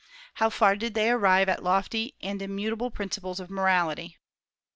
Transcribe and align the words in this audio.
How 0.33 0.49
far 0.49 0.75
did 0.77 0.95
they 0.95 1.11
arrive 1.11 1.47
at 1.47 1.61
lofty 1.61 2.15
and 2.23 2.41
immutable 2.41 2.89
principles 2.89 3.39
of 3.39 3.51
morality? 3.51 4.17